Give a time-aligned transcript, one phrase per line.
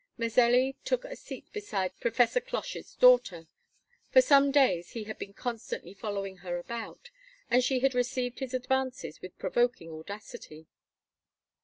[0.17, 3.45] Mazelli took a seat beside Professor Cloche's daughter.
[4.09, 7.11] For some days he had been constantly following her about;
[7.51, 10.65] and she had received his advances with provoking audacity.